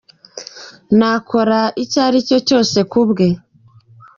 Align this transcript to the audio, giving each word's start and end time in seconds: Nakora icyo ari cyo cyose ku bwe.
Nakora 0.97 1.59
icyo 1.83 1.99
ari 2.07 2.19
cyo 2.27 2.37
cyose 2.47 2.77
ku 2.91 2.99
bwe. 3.09 3.27